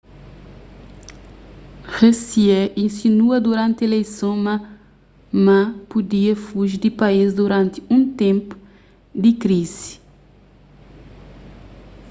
hsieh 1.93 2.63
insinua 2.83 3.37
duranti 3.45 3.81
ileison 3.87 4.35
ma 4.45 4.55
ma 5.45 5.59
pudia 5.89 6.33
fuji 6.45 6.77
di 6.83 6.89
país 7.01 7.29
duranti 7.39 7.79
un 7.95 8.01
ténpu 8.21 8.55
di 9.23 9.31
krizi 9.43 9.89